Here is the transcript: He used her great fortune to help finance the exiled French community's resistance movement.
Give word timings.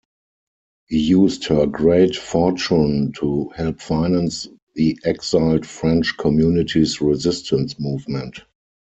He 0.87 0.97
used 0.99 1.45
her 1.45 1.67
great 1.67 2.15
fortune 2.15 3.13
to 3.19 3.49
help 3.49 3.79
finance 3.81 4.47
the 4.73 4.99
exiled 5.05 5.63
French 5.67 6.15
community's 6.17 7.01
resistance 7.01 7.79
movement. 7.79 8.39